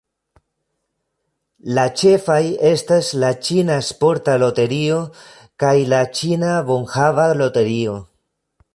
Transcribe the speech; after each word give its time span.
La 1.79 1.83
ĉefaj 2.03 2.39
estas 2.71 3.11
la 3.25 3.31
Ĉina 3.49 3.77
Sporta 3.91 4.39
Loterio 4.47 4.99
kaj 5.65 5.77
la 5.95 6.03
Ĉina 6.21 6.53
Bonhava 6.73 7.33
Loterio. 7.45 7.99